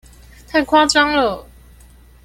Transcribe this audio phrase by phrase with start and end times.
[0.47, 1.45] 太誇張了！